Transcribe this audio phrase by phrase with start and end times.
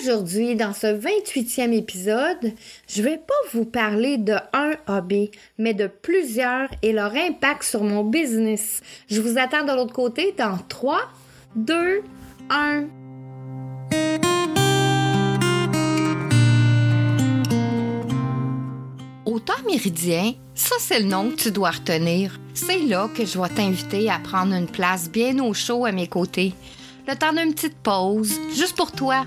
[0.00, 2.52] Aujourd'hui, dans ce 28e épisode,
[2.88, 7.84] je vais pas vous parler de un hobby, mais de plusieurs et leur impact sur
[7.84, 8.80] mon business.
[9.10, 11.00] Je vous attends de l'autre côté dans 3,
[11.56, 12.02] 2,
[12.48, 12.84] 1.
[19.26, 22.40] Au temps méridien, ça c'est le nom que tu dois retenir.
[22.54, 26.06] C'est là que je vais t'inviter à prendre une place bien au chaud à mes
[26.06, 26.54] côtés.
[27.06, 29.26] Le temps d'une petite pause, juste pour toi.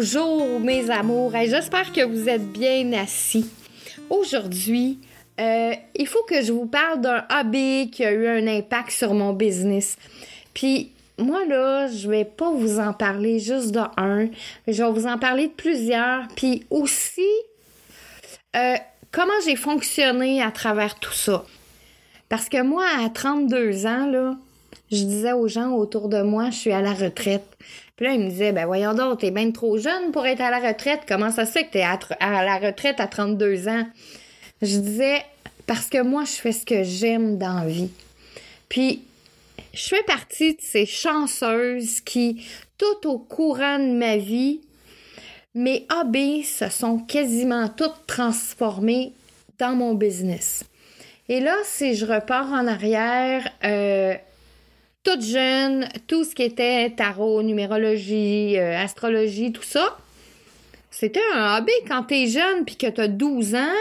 [0.00, 3.50] Bonjour mes amours, j'espère que vous êtes bien assis.
[4.08, 4.98] Aujourd'hui,
[5.38, 9.12] euh, il faut que je vous parle d'un hobby qui a eu un impact sur
[9.12, 9.98] mon business.
[10.54, 14.28] Puis moi là, je vais pas vous en parler juste de un,
[14.66, 16.28] je vais vous en parler de plusieurs.
[16.34, 17.28] Puis aussi,
[18.56, 18.76] euh,
[19.12, 21.44] comment j'ai fonctionné à travers tout ça.
[22.30, 24.34] Parce que moi, à 32 ans, là,
[24.90, 27.46] je disais aux gens autour de moi, je suis à la retraite.
[27.96, 30.50] Puis là, il me disait, ben voyons donc, t'es bien trop jeune pour être à
[30.50, 31.00] la retraite.
[31.06, 33.86] Comment ça se fait que t'es à, à la retraite à 32 ans?
[34.62, 35.22] Je disais,
[35.66, 37.90] parce que moi, je fais ce que j'aime dans la vie.
[38.68, 39.02] Puis,
[39.72, 42.44] je fais partie de ces chanceuses qui,
[42.78, 44.60] tout au courant de ma vie,
[45.54, 49.12] mes hobbies se sont quasiment toutes transformées
[49.58, 50.64] dans mon business.
[51.28, 54.14] Et là, si je repars en arrière, euh,
[55.02, 59.96] toute jeune, tout ce qui était tarot, numérologie, euh, astrologie, tout ça.
[60.90, 63.78] C'était un hobby quand t'es jeune puis que t'as 12 ans.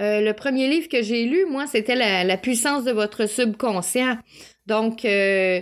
[0.00, 4.16] Euh, le premier livre que j'ai lu, moi, c'était la, puissance de votre subconscient.
[4.66, 5.60] Donc, euh,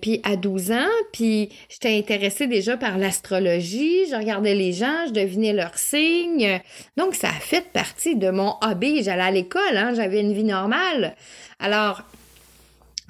[0.00, 5.12] puis à 12 ans, puis j'étais intéressée déjà par l'astrologie, je regardais les gens, je
[5.12, 6.60] devinais leurs signes.
[6.96, 9.02] Donc, ça a fait partie de mon hobby.
[9.02, 11.16] J'allais à l'école, hein, j'avais une vie normale.
[11.58, 12.04] Alors,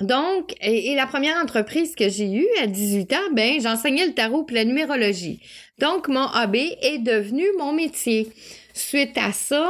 [0.01, 4.47] donc, et, la première entreprise que j'ai eue à 18 ans, ben, j'enseignais le tarot
[4.49, 5.41] et la numérologie.
[5.79, 8.29] Donc, mon hobby est devenu mon métier.
[8.75, 9.69] Suite à ça,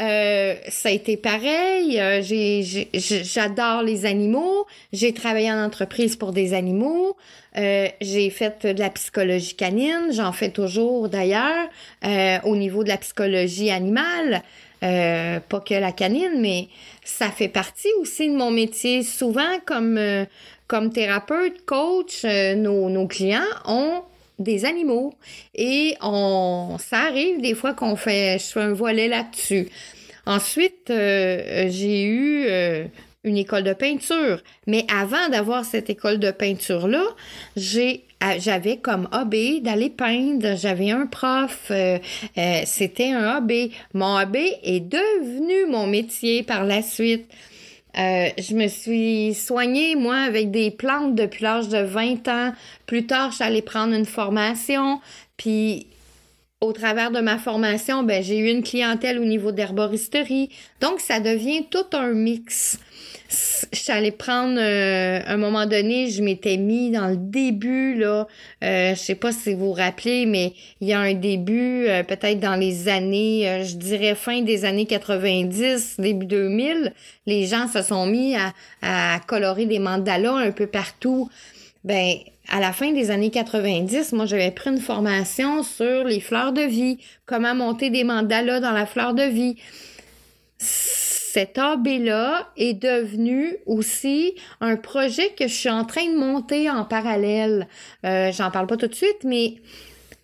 [0.00, 2.00] euh, ça a été pareil.
[2.00, 4.66] Euh, j'adore les animaux.
[4.92, 7.16] J'ai travaillé en entreprise pour des animaux.
[7.56, 10.08] Euh, j'ai fait de la psychologie canine.
[10.10, 11.68] J'en fais toujours d'ailleurs
[12.44, 14.42] au niveau de la psychologie animale.
[14.84, 16.68] Euh, pas que la canine, mais
[17.04, 19.02] ça fait partie aussi de mon métier.
[19.02, 20.26] Souvent, comme, euh,
[20.92, 24.02] thérapeute, coach, euh, nos, clients ont
[24.38, 25.14] des animaux
[25.54, 29.68] et ça arrive des fois qu'on fait, je fais un volet là-dessus.
[30.26, 32.48] Ensuite, j'ai eu
[33.22, 37.04] une école de peinture, mais avant d'avoir cette école de peinture-là,
[37.56, 38.02] j'ai
[38.38, 40.56] j'avais comme hobby d'aller peindre.
[40.56, 41.66] J'avais un prof.
[41.70, 41.98] Euh,
[42.38, 43.72] euh, c'était un hobby.
[43.92, 47.26] Mon hobby est devenu mon métier par la suite.
[47.96, 52.52] Euh, je me suis soignée, moi, avec des plantes depuis l'âge de 20 ans.
[52.86, 55.00] Plus tard, j'allais prendre une formation.
[55.36, 55.86] Puis
[56.60, 60.48] au travers de ma formation, ben, j'ai eu une clientèle au niveau d'herboristerie.
[60.80, 62.78] Donc, ça devient tout un mix.
[63.30, 68.28] Je suis allée prendre euh, un moment donné, je m'étais mis dans le début là,
[68.62, 72.02] euh, je sais pas si vous vous rappelez, mais il y a un début euh,
[72.02, 76.92] peut-être dans les années, euh, je dirais fin des années 90, début 2000,
[77.26, 81.28] les gens se sont mis à, à colorer des mandalas un peu partout.
[81.82, 82.16] Ben
[82.48, 86.60] à la fin des années 90, moi, j'avais pris une formation sur les fleurs de
[86.60, 89.56] vie, comment monter des mandalas dans la fleur de vie.
[91.34, 96.84] Cet AB-là est devenu aussi un projet que je suis en train de monter en
[96.84, 97.66] parallèle.
[98.06, 99.56] Euh, J'en parle pas tout de suite, mais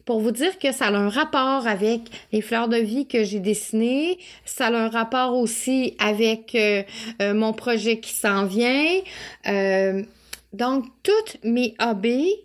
[0.05, 3.41] pour vous dire que ça a un rapport avec les fleurs de vie que j'ai
[3.41, 6.85] dessinées, ça a un rapport aussi avec euh,
[7.21, 9.01] euh, mon projet qui s'en vient.
[9.49, 10.05] Euh,
[10.53, 12.37] donc, toutes mes hobbies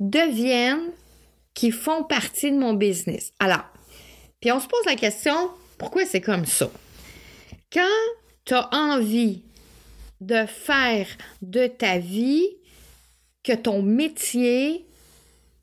[0.00, 0.92] deviennent
[1.52, 3.34] qui font partie de mon business.
[3.38, 3.66] Alors,
[4.40, 6.70] puis on se pose la question, pourquoi c'est comme ça?
[7.74, 7.80] Quand
[8.44, 9.42] tu as envie
[10.20, 11.08] de faire
[11.42, 12.46] de ta vie
[13.42, 14.86] que ton métier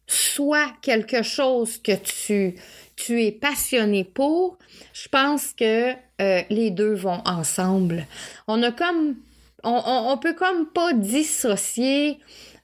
[0.07, 2.55] soit quelque chose que tu,
[2.97, 4.57] tu es passionné pour,
[4.93, 8.05] je pense que euh, les deux vont ensemble.
[8.47, 9.15] On a comme
[9.63, 12.19] on, on, peut comme pas dissocier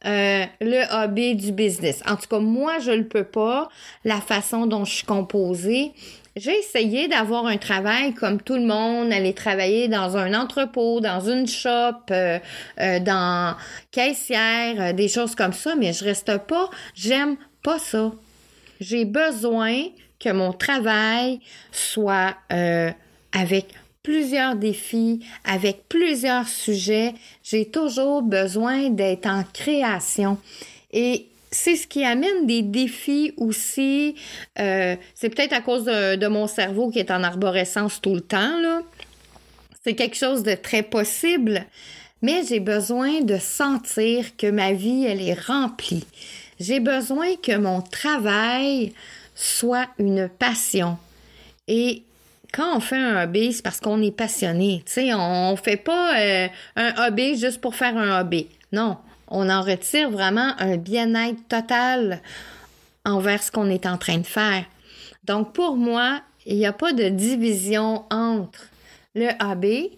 [0.06, 2.02] euh, le hobby du business.
[2.06, 3.70] En tout cas, moi, je le peux pas.
[4.04, 5.94] La façon dont je suis composée.
[6.40, 11.20] J'ai essayé d'avoir un travail comme tout le monde, aller travailler dans un entrepôt, dans
[11.20, 12.38] une shop, euh,
[12.80, 13.56] euh, dans
[13.90, 18.12] caissière, euh, des choses comme ça, mais je reste pas, j'aime pas ça.
[18.80, 19.86] J'ai besoin
[20.20, 21.40] que mon travail
[21.72, 22.36] soit
[23.32, 23.70] avec
[24.04, 27.16] plusieurs défis, avec plusieurs sujets.
[27.44, 30.38] J'ai toujours besoin d'être en création.
[30.92, 34.16] Et c'est ce qui amène des défis aussi.
[34.60, 38.84] Euh, c'est peut-être à cause de, mon cerveau qui est en arborescence tout le temps.
[39.84, 41.66] C'est quelque chose de très possible.
[42.22, 46.06] Mais j'ai besoin de sentir que ma vie, elle est remplie.
[46.60, 48.94] J'ai besoin que mon travail
[49.36, 50.98] soit une passion.
[51.68, 52.02] Et
[52.52, 54.82] quand on fait un hobby, c'est parce qu'on est passionné.
[54.86, 58.48] Tu sais, on, fait pas euh, un hobby juste pour faire un hobby.
[58.72, 58.98] Non,
[59.28, 62.22] on en retire vraiment un bien-être total
[63.06, 64.66] envers ce qu'on est en train de faire.
[65.24, 68.60] Donc pour moi, il n'y a pas de division entre
[69.16, 69.92] le hobby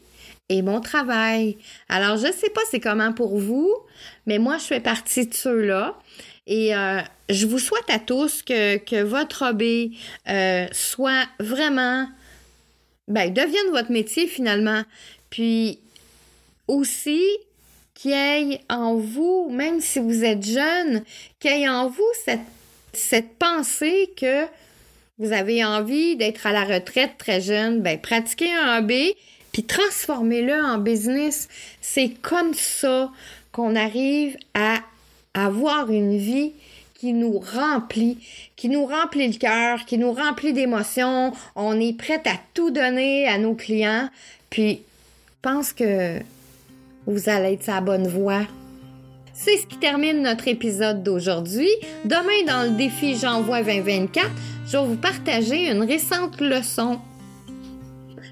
[0.49, 1.57] et mon travail.
[1.89, 3.71] Alors je sais pas c'est comment pour vous,
[4.25, 5.95] mais moi je fais partie de ceux-là.
[6.47, 12.07] Et euh, je vous souhaite à tous que, que votre hobby euh, soit vraiment
[13.07, 14.83] ben, devienne votre métier finalement.
[15.29, 15.79] Puis
[16.67, 17.21] aussi,
[17.99, 21.03] qu'il y ait en vous, même si vous êtes jeune,
[21.39, 22.11] qu'il y en vous
[22.93, 24.45] cette, pensée que
[25.17, 29.13] vous avez envie d'être à la retraite très jeune, ben, pratiquez un hobby,
[29.51, 31.49] puis transformez-le en business.
[31.81, 33.11] C'est comme ça
[33.51, 34.77] qu'on arrive à
[35.33, 36.53] avoir une vie
[36.95, 38.17] qui nous remplit,
[38.55, 41.33] qui nous remplit le cœur, qui nous remplit d'émotions.
[41.55, 44.09] On est prêt à tout donner à nos clients.
[44.49, 46.19] Puis, je pense que
[47.05, 48.43] vous allez être sa bonne voie.
[49.33, 51.69] C'est ce qui termine notre épisode d'aujourd'hui.
[52.05, 54.29] Demain, dans le défi J'envoie 2024,
[54.65, 56.99] je vais vous partager une récente leçon.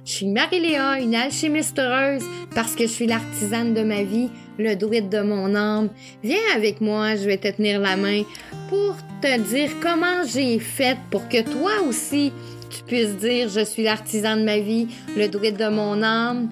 [0.05, 2.23] Je suis Marie-Léa, une alchimiste heureuse,
[2.55, 5.89] parce que je suis l'artisane de ma vie le druide de mon âme.
[6.23, 8.23] Viens avec moi, je vais te tenir la main
[8.69, 12.31] pour te dire comment j'ai fait pour que toi aussi
[12.69, 16.49] tu puisses dire je suis l'artisan de ma vie, le druide de mon âme.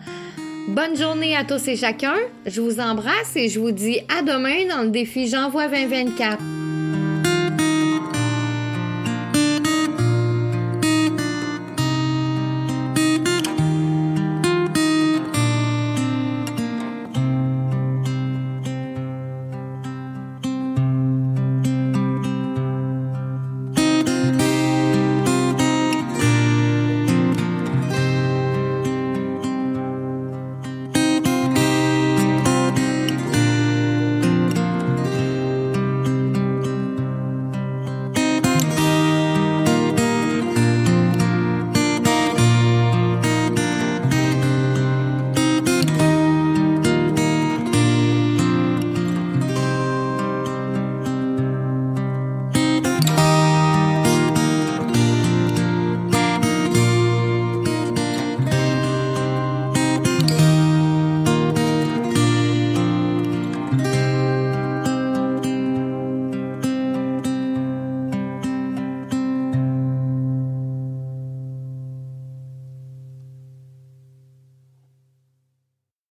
[0.68, 2.16] Bonne journée à tous et chacun.
[2.48, 6.65] Je vous embrasse et je vous dis à demain dans le défi J'envoie 2024.